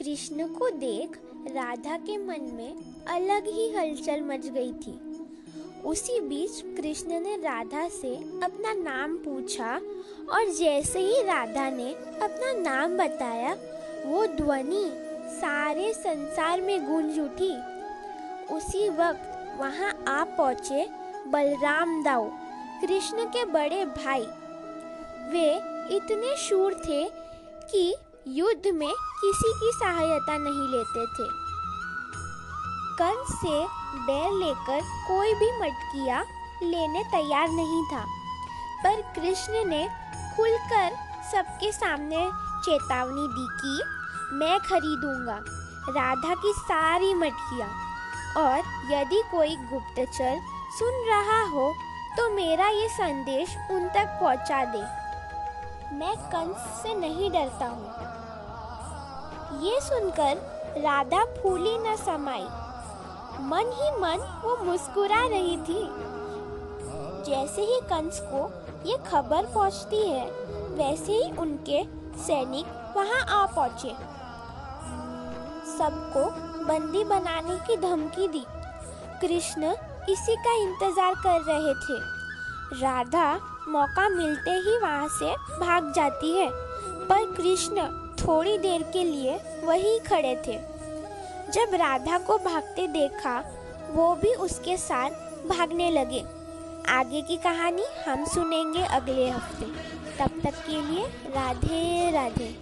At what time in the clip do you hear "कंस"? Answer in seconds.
32.98-33.32, 56.32-56.82, 67.90-68.20